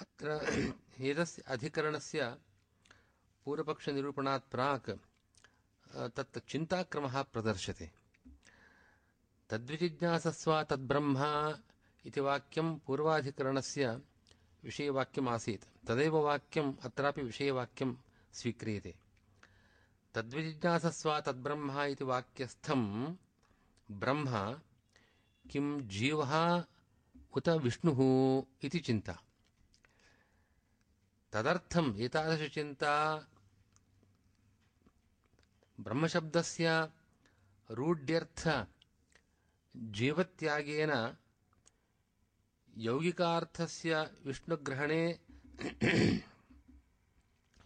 अत्र 0.00 0.28
एतस्य 1.08 1.42
अधिकरणस्य 1.54 2.20
पूर्वपक्षनिरूपणात् 3.46 4.50
प्राक् 4.52 4.90
तत् 6.16 6.38
चिन्ताक्रमः 6.50 7.16
प्रदर्श्यते 7.32 7.86
तद्विजिज्ञासस्व 9.50 10.52
तद्ब्रह्म 10.70 11.18
इति 12.08 12.20
वाक्यं 12.28 12.68
पूर्वाधिकरणस्य 12.86 13.84
विषयवाक्यम् 14.64 15.28
आसीत् 15.28 15.64
तदेव 15.86 16.14
वाक्यम् 16.26 16.72
अत्रापि 16.86 17.22
विषयवाक्यं 17.22 17.90
स्वीक्रियते। 18.38 18.94
तद्विजिज्ञासस्व 20.14 21.10
तद्ब्रह्म 21.26 21.80
इति 21.92 22.04
वाक्यस्थं 22.04 22.82
ब्रह्म 23.88 24.28
किं 25.44 25.66
जीवः 25.96 26.32
उत 27.36 27.48
विष्णुः 27.64 28.00
इति 28.66 28.78
चिन्ता। 28.86 29.16
तदर्थम् 31.36 32.00
एतादृशचिन्ता 32.00 32.92
ब्रह्मशब्दस्य 35.80 36.88
रूढ्यर्थ 37.70 38.42
जीवत्यागेन 39.76 41.16
यौगिकार्थस्य 42.78 44.10
विष्णुग्रहणे 44.26 45.02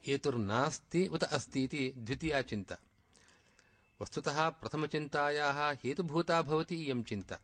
हेतुर्नास्ति 0.06 1.06
उत 1.06 1.22
अस्ति 1.22 1.64
इति 1.64 1.92
द्वितीया 1.96 2.42
चिन्ता। 2.42 2.78
वस्तुतः 4.00 4.48
प्रथमचिन्तायाः 4.50 5.70
हेतुभूता 5.72 6.42
भवति 6.42 6.76
इयं 6.84 7.02
चिन्ता। 7.02 7.38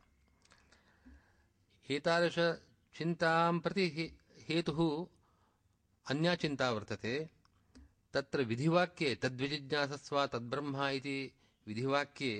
एतादृशचिन्तां 1.91 3.59
प्रति 3.59 3.87
हेतुः 4.49 5.16
अन्या 6.11 6.35
चिन्ता 6.43 6.71
वर्तते। 6.71 7.15
तत्र 8.15 8.43
विधिवाक्ये 8.51 9.15
तद्विजिज्ञासस्व 9.23 10.17
तद्ब्रह्म 10.33 10.89
इति 10.89 11.19
विधिवाक्ये 11.67 12.35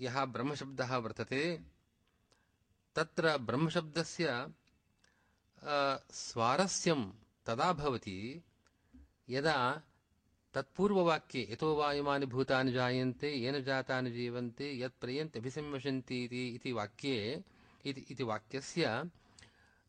यः 0.00 0.24
ब्रह्मशब्दः 0.34 0.96
वर्तते, 1.04 1.42
तत्र 2.96 3.36
ब्रह्मशब्दस्य 3.48 4.26
स्वारस्यं 6.12 7.00
तदा 7.46 7.72
भवति 7.72 8.20
यदा 9.30 9.56
तत्पूर्ववाक्ये 10.54 11.42
यतो 11.52 11.68
वायुमानि 11.76 12.26
भूतानि 12.26 12.72
जायन्ते, 12.72 13.28
येन 13.44 13.62
जातानि 13.64 14.10
जीवन्ते 14.10 14.66
यत्प्रयन्ति 14.80 15.38
अभिसंवशन्ति 15.38 16.18
इति 16.56 16.72
वाक्ये 16.72 17.16
इति 17.84 18.24
वाक्यस्य 18.24 18.84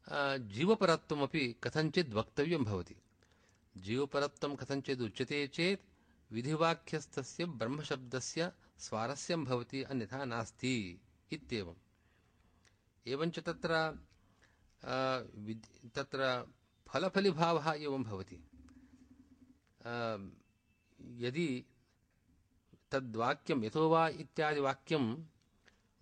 जीवपरत्वमपि 0.09 1.55
कथञ्चित् 1.63 2.13
वक्तव्यं 2.13 2.63
भवति। 2.63 2.95
जीवपरत्वं 3.77 4.55
कथञ्चित् 4.55 5.01
उच्यते 5.01 5.47
चेत् 5.47 5.81
विधिवाक्यस्थस्य 6.33 7.45
ब्रह्मशब्दस्य 7.45 8.51
स्वारस्यं 8.79 9.43
भवति, 9.45 9.83
अन्यथा 9.83 10.25
नास्ति 10.25 11.01
इत्येवम्। 11.31 11.75
एवञ्च 13.07 13.39
तत्र 13.39 13.99
तत्र 15.95 16.47
फलफलिभावः 16.87 17.71
एवं 17.71 18.03
भवति। 18.03 18.39
यदि 21.23 21.65
तद्वाक्यं 22.91 23.63
यतो 23.63 23.89
वा 23.89 24.07
इत्यादिवाक्यं 24.09 25.05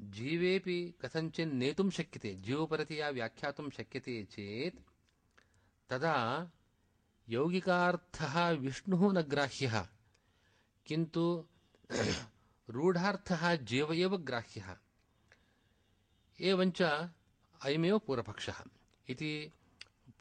जीवेपि 0.01 0.93
कथञ्चित् 1.01 1.53
नेतुं 1.53 1.89
शक्यते, 1.89 2.35
जीवपरतया 2.35 3.09
व्याख्यातुं 3.09 3.69
शक्यते 3.69 4.23
चेत् 4.23 4.79
तदा 5.89 6.49
यौगिकार्थः 7.29 8.49
विष्णुः 8.49 9.13
न 9.13 9.21
ग्राह्यः, 9.21 9.87
किन्तु 10.85 11.45
रूढार्थः 12.69 13.55
जीव 13.55 13.93
एव 13.93 14.17
ग्राह्यः। 14.17 14.77
एवञ्च 16.41 16.81
अयमेव 17.61 17.99
पूर्वपक्षः 17.99 18.63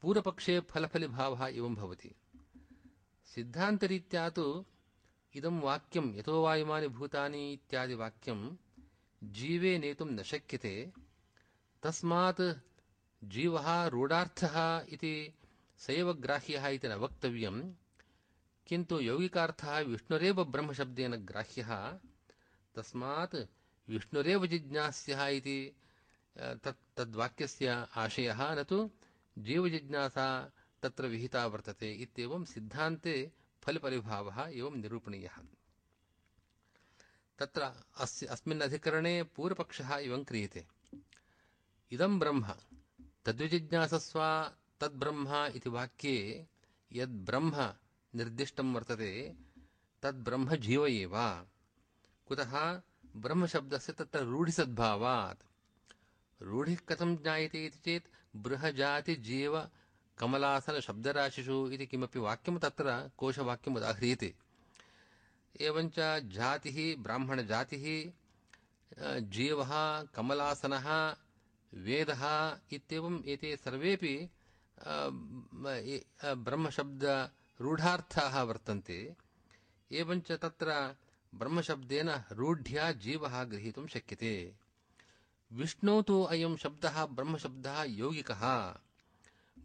पूर्वपक्षे 0.03 0.61
फलफलिभावः 0.61 1.47
एवं 1.47 1.75
भवति। 1.75 2.15
सिद्धान्तरीत्या 3.25 4.31
तु 4.31 4.65
इदं 5.35 5.61
इत्यादि 7.53 7.95
वाक्यं 7.95 8.57
जीवे 9.23 9.77
नेतुं 9.79 10.07
न 10.07 10.23
शक्यते। 10.23 10.75
तस्मात् 11.83 12.41
जीवः 13.23 13.67
रूढार्थः 13.87 14.57
इति 14.89 15.15
स 15.79 15.91
एव 15.91 16.13
ग्राह्यः 16.25 16.67
इति 16.69 16.89
न 16.89 16.95
वक्तव्यं 17.03 17.61
किन्तु 18.67 19.01
यौगिकार्थः 19.01 19.79
विष्णुरेव 19.91 20.45
ब्रह्मशब्देन 20.45 21.17
ग्राह्यः। 21.31 21.71
तस्मात् 22.75 23.37
विष्णुरेव 23.89 24.47
जिज्ञास्यः 24.47 25.27
इति 25.39 25.59
तद्वाक्यस्य 26.97 27.69
आशयः 27.97 28.41
न 28.55 28.63
तु 28.69 28.79
जीवजिज्ञासा 29.37 30.29
तत्र 30.83 31.07
विहिता 31.07 31.47
वर्तते 31.47 31.93
इत्येवं 32.03 32.45
सिद्धान्ते 32.45 33.15
फलपरिभावः 33.63 34.39
एवं 34.49 34.77
निरूपणीयः। 34.77 35.37
तत्र 37.41 37.73
अस्य, 37.99 38.27
अस्मिन् 38.27 38.63
अधिकरणे 38.63 39.23
पूर्वपक्षः 39.23 39.97
एवं 39.97 40.25
क्रियते। 40.25 40.67
इदं 41.93 42.19
ब्रह्म। 42.19 42.55
तद्विजिज्ञासस्व 43.25 44.21
तद्ब्रह्म 44.81 45.53
इति 45.57 45.71
वाक्ये 45.71 46.47
यद्ब्रह्म 46.93 47.75
निर्दिष्टं 48.15 48.75
वर्तते, 48.75 49.35
तद्ब्रह्म 50.03 50.57
जीव 50.57 50.87
एव। 50.87 51.13
कुतः 52.27 52.83
ब्रह्मशब्दस्य 53.17 53.93
तत्र 53.93 54.19
रूढिसद्भावात्। 54.19 55.43
रूढिः 56.43 56.77
कथं 56.89 57.17
ज्ञायते 57.17 57.67
इति 57.67 57.79
चेत् 57.79 58.37
बृहजातिजीव 58.37 59.69
कमलासनशब्दराशिषु 60.19 61.71
इति 61.73 61.87
किमपि 61.87 62.19
वाक्यं 62.19 62.59
तत्र 62.59 63.11
कोशवाक्यम् 63.19 63.77
उदाह्रियते। 63.77 64.35
एवञ्च 65.61 65.95
जातिः, 66.25 67.03
ब्राह्मणजातिः 67.03 68.13
जीवः, 69.21 70.03
कमलासनः, 70.03 71.17
वेदः 71.75 72.23
इत्येवम् 72.73 73.25
एते 73.27 73.57
सर्वेपि 73.57 74.29
ब्रह्मशब्दरूढार्थाः 76.47 78.43
वर्तन्ते। 78.43 79.17
एवञ्च 79.93 80.33
तत्र 80.33 80.97
ब्रह्मशब्देन 81.35 82.11
रूढ्या 82.33 82.93
जीवः 82.93 83.45
गृहीतुं 83.45 83.87
शक्यते। 83.87 84.53
विष्णौ 85.53 86.03
तु 86.03 86.23
अयं 86.23 86.57
शब्दः 86.57 87.07
ब्रह्मशब्दः 87.07 87.83
यौगिकः। 87.83 88.43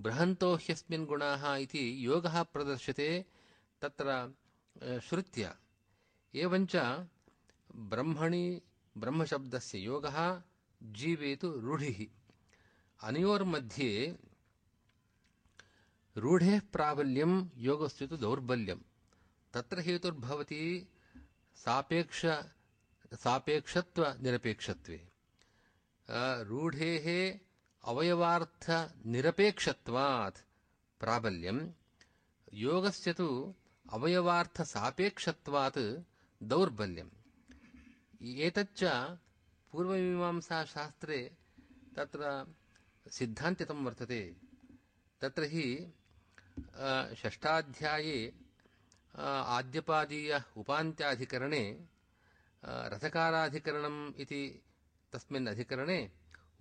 बृहन्तो 0.01 0.55
ह्यस्मिन् 0.55 1.05
गुणाः 1.05 1.55
इति 1.55 2.07
योगः 2.07 2.43
एवञ्च 6.35 7.05
ब्रह्मणि, 7.75 8.61
ब्रह्मशब्दस्य 8.97 9.77
योगः, 9.77 10.41
जीवे 10.83 11.35
तु 11.35 11.51
रूढिः। 11.51 12.05
अनयोर्मध्ये 13.07 14.19
रूढेः 16.17 16.61
प्राबल्यं, 16.73 17.49
योगस्य 17.57 18.07
तु 18.07 18.17
दौर्बल्यं। 18.17 18.77
तत्र 19.53 19.79
हेतुर्भवति 19.79 20.87
सापेक्ष, 21.55 22.25
सापेक्षत्वनिरपेक्षत्वे। 23.13 25.07
रूढेः 26.43 27.39
अवयवार्थनिरपेक्षत्वात् 27.83 30.37
प्राबल्यं। 30.99 31.71
योगस्य 32.53 33.13
तु 33.13 33.55
अवयवार्थसापेक्षत्वात् 33.89 36.03
दौर्बल्यम्। 36.51 37.09
एतच्च 38.47 38.83
पूर्वमीमांसाशास्त्रे 39.71 41.19
तत्र 41.95 42.21
सिद्धान्तितं 43.07 43.83
वर्तते। 43.85 44.21
तत्र 45.21 45.43
हि 45.43 45.65
षष्ठाध्याये 47.15 48.19
आद्यपादीय 49.57 50.31
उपान्त्याधिकरणे 50.57 51.63
रथकाराधिकरणम् 52.93 54.13
इति 54.21 54.43
तस्मिन् 55.13 55.47
अधिकरणे 55.47 55.99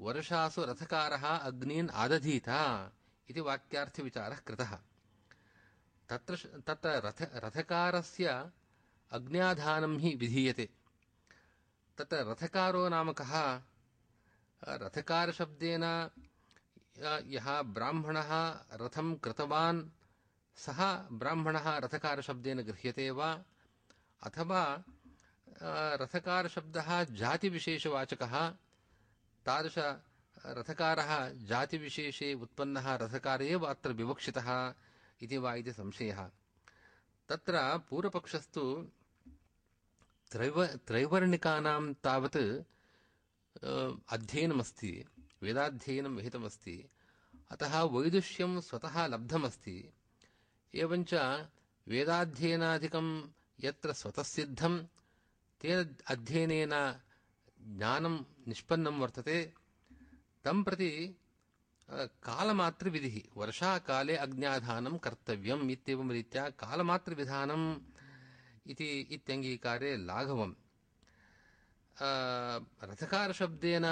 वर्षासु 0.00 0.62
रथकारः 0.62 1.24
अग्नीन् 1.48 1.90
आदधीत 2.02 2.48
इति 3.30 3.40
वाक्यार्थविचारः 3.40 4.38
कृतः। 4.46 4.72
तत्र 6.08 6.36
तत्र 6.66 6.88
रथ, 7.06 7.20
रथकारस्य 7.44 8.26
अग्न्याधानं 9.14 9.98
हि 9.98 10.14
विधीयते। 10.14 10.68
तत्र 11.98 12.16
रथकारो 12.16 12.88
नाम 12.88 13.12
कः 13.12 13.32
रथकारशब्देन 14.68 15.84
यः 17.26 17.62
ब्राह्मणः 17.62 18.30
रथं 18.72 19.14
कृतवान्, 19.14 19.88
सः 20.56 20.80
ब्राह्मणः 21.12 21.76
रथकारशब्देन 21.78 22.62
गृह्यते 22.62 23.10
वा? 23.10 23.30
अथवा 24.22 24.62
रथकारशब्दः 26.00 27.04
जातिविशेषवाचकः, 27.04 28.34
तादृश 29.46 29.78
रथकारः 30.46 31.10
जातिविशेषे 31.46 32.34
उत्पन्नः 32.34 32.94
रथकार 32.94 33.42
एव 33.42 33.64
अत्र 33.64 33.92
विवक्षितः 33.92 34.74
इति 35.22 35.38
वा 35.38 35.54
इति 35.54 35.72
संशयः। 35.72 36.30
तत्र 37.28 37.78
पूर्वपक्षस्तु 37.88 38.64
त्रैव 40.34 40.56
त्रैवर्णिकानां 40.86 41.82
तावत् 42.04 42.36
अध्ययनमस्ति 44.14 44.90
वेदाध्ययनं 45.42 46.16
विहितमस्ति 46.16 46.76
अतः 47.52 47.74
वैदुष्यं 47.94 48.52
स्वतः 48.60 48.96
लब्धमस्ति। 49.06 49.76
एवञ्च 50.74 51.12
वेदाध्ययनाधिकं 51.86 53.08
यत्र 53.64 53.92
स्वतःसिद्धं 53.92 54.74
तेन 55.60 55.96
अध्ययनेन 56.12 56.74
ज्ञानं 57.78 58.16
निष्पन्नं 58.48 58.98
वर्तते। 59.02 59.38
तं 60.44 60.62
प्रति 60.66 60.90
कालमातृविधिः 62.26 63.16
वर्षाकाले 63.36 64.16
अज्ञाधानं 64.16 64.94
कर्तव्यम् 65.04 65.70
इत्येवं 65.70 66.10
रीत्या 66.10 66.44
कालमातृविधानम् 66.62 67.66
इति 68.66 69.00
इत्यङ्गीकारे 69.00 69.96
लाघवम् 69.96 70.54
रथकारशब्देन 72.84 73.84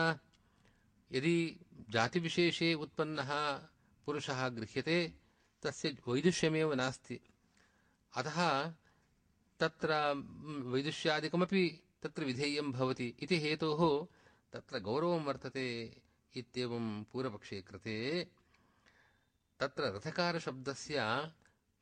यदि 1.13 1.37
जातिविशेषे 1.91 2.75
उत्पन्नः 2.75 3.31
पुरुषः 4.07 4.49
गृह्यते, 4.49 5.15
तस्य 5.63 5.97
वैदुष्यमेव 6.09 6.73
नास्ति। 6.75 7.21
अतः 8.17 8.39
तत्र 9.61 9.91
वैदुष्यादिकमपि 10.73 11.65
तत्र 12.03 12.25
विधेयं 12.25 12.73
भवति। 12.73 13.15
इति 13.21 13.39
हेतोः 13.41 14.07
तत्र 14.53 14.79
गौरवं 14.79 15.25
वर्तते 15.25 15.67
इत्येवं 16.37 17.05
पूर्वपक्षे 17.05 17.63
कृते। 17.63 17.97
तत्र 19.61 19.83
रथकारशब्दस्य 19.83 20.97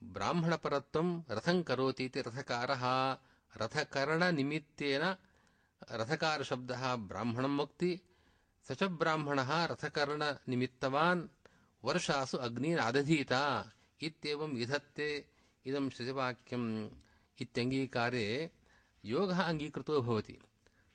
ब्राह्मणपरत्वं 0.02 1.08
रथं 1.36 1.58
करोति 1.68 2.04
इति 2.04 2.20
रथकारः 2.26 2.84
रथकरणनिमित्तेन 3.54 5.04
रथकारशब्दः 6.00 6.82
ब्राह्मणं 7.10 7.54
वक्ति 7.58 7.90
स 8.66 8.68
च 8.80 8.82
ब्राह्मणः 9.02 9.50
रथकरणनिमित्तवान् 9.72 11.22
वर्षासु 11.82 12.36
अग्निरादधीत 12.46 13.34
इत्येवं 14.00 14.50
विधत्ते 14.58 15.08
इदं 15.66 15.84
श्रुतिवाक्यम् 15.94 16.68
इत्यङ्गीकारे 17.38 18.26
योगः 19.04 19.40
अङ्गीकृतो 19.42 19.94
भवति 20.02 20.36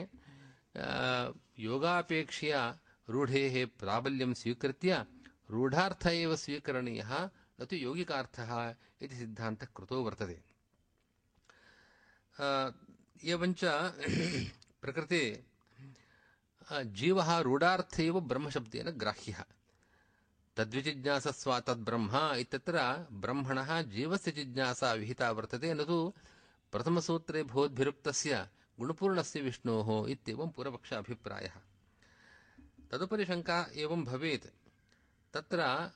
योगापेक्षया 1.67 2.61
रूढेः 3.07 3.65
प्राबल्यं 3.79 4.33
स्वीकृत्य 4.41 5.05
रूढार्थ 5.51 6.07
एव 6.07 6.35
स्वीकरणीयः 6.43 7.11
न 7.61 7.65
तु 7.69 7.75
यौगिकार्थः 7.75 8.51
इति 9.03 9.15
सिद्धान्तः 9.15 9.67
कृतो 9.77 10.01
वर्तते 10.03 10.37
एवञ्च 13.33 13.61
प्रकृते 14.81 15.21
जीवः 17.01 17.37
रूढार्थ 17.47 17.99
एव 17.99 18.19
ब्रह्मशब्देन 18.31 18.89
ग्राह्यः 19.03 19.43
तद्विजिज्ञासस्व 20.57 21.59
तद्ब्रह्म 21.67 22.19
इत्यत्र 22.39 22.81
ब्रह्मणः 23.23 23.81
जीवस्य 23.95 24.31
जिज्ञासा 24.37 24.93
विहिता 25.01 25.31
वर्तते 25.37 25.73
न 25.73 25.85
तु 25.89 25.97
प्रथमसूत्रे 26.73 27.43
भवद्भिरुक्तस्य 27.51 28.45
गुणपूर्णस्य 28.79 29.41
विष्णोः 29.41 30.09
इत्येवं 30.11 30.49
पूर्वपक्ष 30.49 30.93
अभिप्रायः 30.93 31.55
तदुपरि 32.91 33.25
शङ्का 33.25 33.59
एवं 33.75 34.03
भवेत्। 34.03 34.47
तत्र 35.33 35.91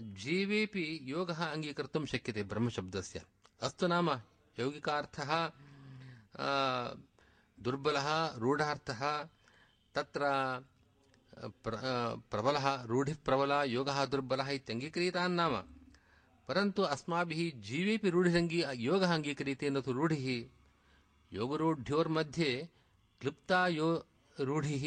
जीवेपि 0.00 1.00
योगः 1.02 1.40
अङ्गीकर्तुं 1.46 2.04
शक्यते 2.04 2.42
ब्रह्मशब्दस्य। 2.42 3.22
अस्तु 3.62 3.86
नाम, 3.86 4.10
यौगिकार्थः 4.60 5.30
दुर्बलः, 7.58 8.08
रूढार्थः, 8.36 9.02
तत्र 9.94 10.20
प्रबलः 12.30 12.82
रूढिः 12.82 13.16
प्रबला 13.24 13.64
योगः 13.64 14.04
दुर्बलः 14.04 14.48
इत्यङ्गीक्रियतान् 14.48 15.36
नाम। 15.36 15.54
परन्तु 16.48 16.82
अस्माभिः 16.82 17.60
जीवेपि 17.60 18.10
रूढिरङ्गी 18.10 18.62
योगः 18.74 19.14
अङ्गीक्रियते 19.14 19.70
न 19.70 19.80
तु 19.80 19.92
रूढिः। 19.92 20.57
योगरूढ्योर्मध्ये 21.32 22.68
क्लुप्ता 23.20 23.66
यो 23.68 24.06
रूढिः 24.40 24.84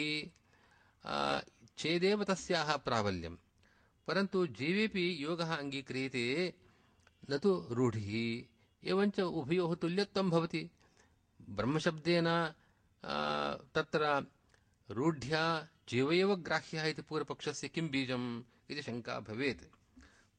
चेदेव 1.78 2.24
तस्याः 2.24 2.76
प्राबल्यम्। 2.78 3.38
परन्तु 4.08 4.48
जीवेपि 4.48 5.06
योगः 5.24 5.56
अङ्गीक्रियते, 5.56 6.54
न 7.30 7.38
तु 7.38 7.68
रूढिः। 7.72 8.12
एवञ्च 8.90 9.20
उभयोः 9.20 9.76
तुल्यत्वं 9.76 10.30
भवति। 10.30 10.70
ब्रह्मशब्देन 11.50 12.28
तत्र 13.76 14.26
रूढ्या 14.92 15.68
जीव 15.90 16.12
एव 16.14 16.36
ग्राह्यः 16.36 16.86
इति 16.86 17.02
पूर्वपक्षस्य 17.02 17.68
किं 17.68 17.90
बीजम् 17.90 18.44
इति 18.70 18.82
शङ्का 18.82 19.20
भवेत्। 19.20 19.64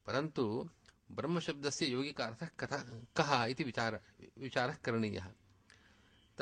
परन्तु 0.06 0.68
ब्रह्मशब्दस्य 1.12 1.86
यौगिकार्थः 1.86 2.48
कथः, 2.60 2.82
कः 3.16 3.44
इति 3.44 3.64
विचार, 3.64 4.00
विचारः 4.38 4.74
करणीयः। 4.74 5.26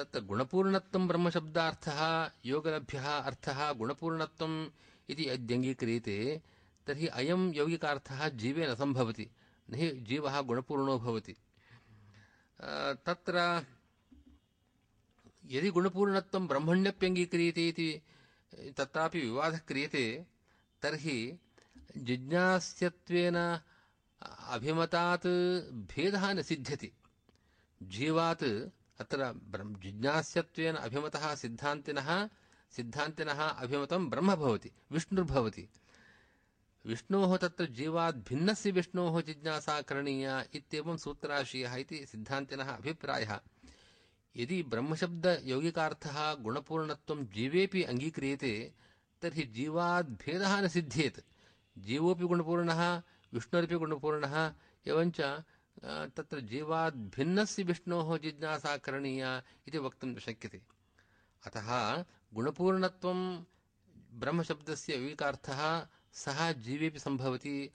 तत्र 0.00 0.20
गुणपूर्णत्वं 0.20 1.08
ब्रह्मशब्दार्थः, 1.08 2.30
योगलभ्यः 2.46 3.06
अर्थः 3.18 3.72
गुणपूर्णत्वम् 3.72 4.68
इति 5.10 5.28
यद्यङ्गीक्रियते, 5.28 6.40
तर्हि 6.86 7.06
अयं 7.06 7.54
यौगिकार्थः 7.54 8.28
जीवे 8.28 8.66
न 8.66 8.74
सम्भवति, 8.74 9.30
न 9.70 9.74
हि 9.74 9.90
जीवः 9.90 10.40
गुणपूर्णो 10.40 10.98
भवति। 10.98 11.36
तत्र 13.06 13.66
यदि 15.46 15.70
गुणपूर्णत्वं 15.70 16.46
ब्रह्मण्यप्यङ्गीक्रियते 16.46 17.68
इति, 17.68 18.02
तत्रापि 18.76 19.20
विवादः 19.20 19.58
क्रियते, 19.58 20.26
तर्हि 20.82 21.38
जिज्ञास्यत्वेन 21.96 23.60
अभिमतात् 24.48 25.26
भेदः 25.92 26.32
न 26.32 26.42
सिद्ध्यति। 26.42 26.92
जीवात् 27.82 28.44
अत्र 29.00 29.32
जिज्ञास्यत्वेन 29.82 30.74
अभिमतः 30.74 31.34
सिद्धान्तिनः 31.34 32.28
सिद्धान्तिनः 32.70 33.42
अभिमतं 33.42 34.10
ब्रह्म 34.10 34.34
भवति 34.34 34.70
विष्णुर्भवति 34.92 35.68
विष्णोः 36.86 37.36
तत्र 37.36 37.66
जीवात् 37.66 38.16
भिन्नस्य 38.16 38.70
विष्णोः 38.70 39.22
जिज्ञासा 39.22 39.82
करणीया 39.82 40.44
इत्येवं 40.54 40.96
सूत्राशयः 40.96 41.74
इति 41.74 42.06
सिद्धान्तिनः 42.06 42.70
अभिप्रायः। 42.70 43.40
यदि 44.36 44.62
ब्रह्मशब्दयौगिकार्थः 44.62 46.34
गुणपूर्णत्वं 46.34 47.26
जीवेपि 47.26 47.82
अङ्गीक्रियते, 47.82 48.72
तर्हि 49.22 49.42
जीवात् 49.42 50.06
भेदः 50.06 50.60
न 50.60 50.68
सिद्ध्येत्। 50.68 51.20
जीवोऽपि 51.78 52.24
गुणपूर्णः, 52.24 53.02
विष्णुरपि 53.32 53.74
गुणपूर्णः 53.74 54.54
एवञ्च 54.86 55.20
तत्र 55.84 56.40
जीवात् 56.40 56.94
भिन्नस्य 56.94 57.62
विष्णोः 57.62 58.18
जिज्ञासा 58.18 58.76
करणीया 58.76 59.42
इति 59.68 59.78
वक्तुं 59.78 60.08
न 60.08 60.18
शक्यते। 60.18 60.60
अतः 61.46 61.68
गुणपूर्णत्वं 62.34 63.44
ब्रह्मशब्दस्य 64.14 64.96
यौगिकार्थः 64.96 65.86
सः 66.12 66.52
जीवेपि 66.52 66.98
सम्भवति 66.98 67.70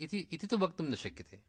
इति 0.00 0.46
तु 0.50 0.56
वक्तुं 0.58 0.84
न 0.84 0.94
शक्यते। 0.94 1.40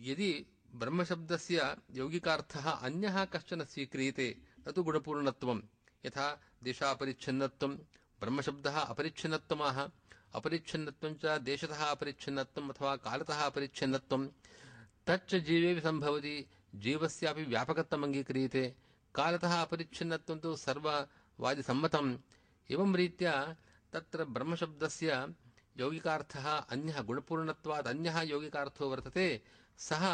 यदि 0.00 0.46
ब्रह्मशब्दस्य 0.74 1.76
यौगिकार्थः 1.90 2.70
अन्यः 2.70 3.24
कश्चन 3.24 3.64
स्वीक्रियते, 3.64 4.42
न 4.68 4.72
तु 4.72 4.82
गुणपूर्णत्वं। 4.82 5.62
यथा 6.06 6.42
देशापरिच्छिन्नत्वं, 6.62 7.76
ब्रह्मशब्दः 8.20 8.78
अपरिच्छिन्नत्वमाह, 8.80 9.88
अपरिच्छिन्नत्वं 10.34 11.38
देशतः 11.44 11.84
अपरिच्छिन्नत्वम् 11.84 12.70
अथवा 12.70 12.96
कालतः 12.96 13.46
अपरिच्छिन्नत्वं 13.46 14.28
तच्च 15.08 15.34
जीवेपि 15.34 15.80
सम्भवति, 15.80 16.46
जीवस्यापि 16.74 17.42
व्यापकत्वम् 17.42 18.04
अङ्गीक्रियते। 18.04 18.74
कालतः 19.14 19.62
अपरिच्छिन्नत्वं 19.62 20.38
तु 20.38 20.56
सर्ववादिसम्मतम्। 20.56 22.16
एवं 22.70 22.96
रीत्या 22.96 23.56
तत्र 23.92 24.24
ब्रह्मशब्दस्य 24.24 25.34
यौगिकार्थः 25.78 26.46
अन्यः 26.48 27.00
गुणपूर्णत्वात् 27.00 27.86
अन्यः 27.86 28.20
यौगिकार्थो 28.22 28.88
वर्तते, 28.88 29.42
सः 29.78 30.04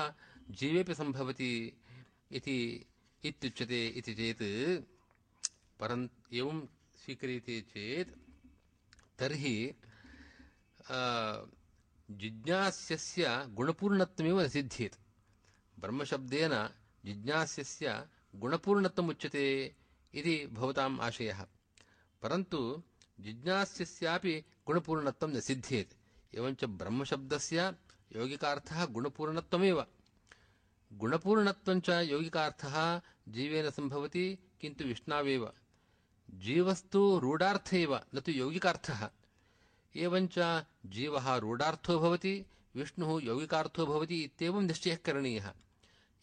जीवेपि 0.50 0.94
सम्भवति 0.94 1.52
इति 2.32 2.58
इत्युच्यते 3.24 3.86
इति 3.88 4.14
चेत्। 4.14 4.42
परन् 5.80 6.08
एवं 6.34 6.66
स्वीक्रियते 6.96 7.60
चेत् 7.60 8.10
तर्हि 9.18 9.74
जिज्ञास्यस्य 12.10 13.46
गुणपूर्णत्वमेव 13.48 14.40
न 14.40 14.48
सिद्ध्येत्। 14.48 14.94
ब्रह्मशब्देन 15.80 16.68
जिज्ञास्यस्य 17.04 18.06
गुणपूर्णत्वम् 18.34 19.10
उच्यते 19.10 19.76
इति 20.14 20.46
भवताम् 20.46 21.00
आशयः। 21.00 21.46
परन्तु 22.22 22.82
जिज्ञास्यस्यापि 23.20 24.44
गुणपूर्णत्वं 24.66 25.30
न 25.30 25.40
सिद्ध्येत्। 25.40 25.92
एवञ्च 26.34 26.64
ब्रह्मशब्दस्य 26.64 27.74
यौगिकार्थः 28.16 28.86
गुणपूर्णत्वमेव। 28.86 29.86
गुणपूर्णत्वं 30.92 31.80
च 31.80 31.88
यौगिकार्थः 31.88 33.00
जीवेन 33.28 33.70
सम्भवति, 33.70 34.38
किन्तु 34.60 34.84
विष्णावेव। 34.84 35.52
जीवस्तु 36.30 37.18
रूढार्थ 37.18 37.74
एव, 37.74 38.00
न 38.14 38.20
तु 38.20 38.32
यौगिकार्थः। 38.32 39.10
एवञ्च 39.96 40.64
जीवः 40.86 41.36
रूढार्थो 41.36 41.98
भवति, 41.98 42.46
विष्णुः 42.76 43.24
यौगिकार्थो 43.24 43.86
भवति 43.86 44.22
इत्येवं 44.22 44.62
निश्चयः 44.62 44.96
करणीयः। 44.96 45.52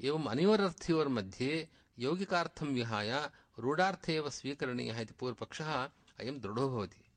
एवम् 0.02 0.28
अनयोरर्थयोर्मध्ये 0.28 1.68
यौगिकार्थं 2.00 2.68
विहाय 2.68 3.30
रूढार्थ 3.60 4.10
एव 4.10 4.30
स्वीकरणीयः 4.30 5.00
इति 5.00 5.14
पूर्वपक्षः 5.20 5.90
अयं 6.20 6.42
दृढो 6.42 6.70
भवति। 6.70 7.11